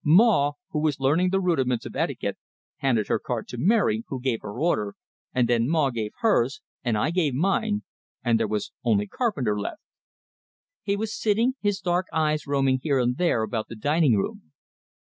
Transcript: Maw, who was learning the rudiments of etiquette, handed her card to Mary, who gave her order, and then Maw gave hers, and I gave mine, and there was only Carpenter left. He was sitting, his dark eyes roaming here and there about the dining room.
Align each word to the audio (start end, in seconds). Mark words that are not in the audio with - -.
Maw, 0.03 0.53
who 0.71 0.79
was 0.81 0.99
learning 0.99 1.29
the 1.29 1.39
rudiments 1.39 1.85
of 1.85 1.95
etiquette, 1.95 2.35
handed 2.77 3.07
her 3.07 3.19
card 3.19 3.47
to 3.49 3.57
Mary, 3.59 4.03
who 4.07 4.19
gave 4.19 4.41
her 4.41 4.59
order, 4.59 4.95
and 5.31 5.47
then 5.47 5.69
Maw 5.69 5.91
gave 5.91 6.09
hers, 6.21 6.59
and 6.83 6.97
I 6.97 7.11
gave 7.11 7.35
mine, 7.35 7.83
and 8.23 8.39
there 8.39 8.47
was 8.47 8.71
only 8.83 9.05
Carpenter 9.05 9.59
left. 9.59 9.83
He 10.81 10.97
was 10.97 11.13
sitting, 11.15 11.53
his 11.61 11.79
dark 11.81 12.07
eyes 12.11 12.47
roaming 12.47 12.79
here 12.81 12.97
and 12.97 13.15
there 13.17 13.43
about 13.43 13.67
the 13.67 13.75
dining 13.75 14.15
room. 14.17 14.51